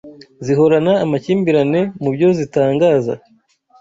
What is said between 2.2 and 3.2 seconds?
zitangaza